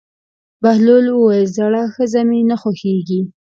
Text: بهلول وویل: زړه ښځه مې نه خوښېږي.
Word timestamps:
بهلول 0.61 1.05
وویل: 1.11 1.45
زړه 1.57 1.81
ښځه 1.95 2.21
مې 2.29 2.39
نه 2.49 2.55
خوښېږي. 2.61 3.21